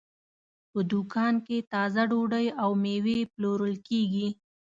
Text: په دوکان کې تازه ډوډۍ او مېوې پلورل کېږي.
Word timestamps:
په 0.71 0.79
دوکان 0.91 1.33
کې 1.45 1.57
تازه 1.73 2.01
ډوډۍ 2.11 2.47
او 2.61 2.69
مېوې 2.83 3.19
پلورل 3.33 3.75
کېږي. 3.87 4.27